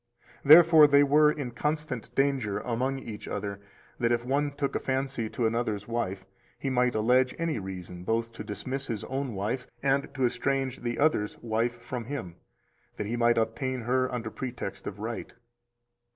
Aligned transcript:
Therefore 0.43 0.87
they 0.87 1.03
were 1.03 1.31
in 1.31 1.51
constant 1.51 2.15
danger 2.15 2.57
among 2.61 2.97
each 2.97 3.27
other 3.27 3.61
that 3.99 4.11
if 4.11 4.25
one 4.25 4.49
took 4.49 4.73
a 4.75 4.79
fancy 4.79 5.29
to 5.29 5.45
another's 5.45 5.87
wife, 5.87 6.25
he 6.57 6.71
might 6.71 6.95
allege 6.95 7.35
any 7.37 7.59
reason 7.59 8.03
both 8.03 8.31
to 8.31 8.43
dismiss 8.43 8.87
his 8.87 9.03
own 9.03 9.35
wife 9.35 9.67
and 9.83 10.11
to 10.15 10.25
estrange 10.25 10.79
the 10.79 10.97
other's 10.97 11.37
wife 11.43 11.79
from 11.79 12.05
him, 12.05 12.37
that 12.97 13.05
he 13.05 13.15
might 13.15 13.37
obtain 13.37 13.81
her 13.81 14.11
under 14.11 14.31
pretext 14.31 14.87
of 14.87 14.97
right. 14.97 15.35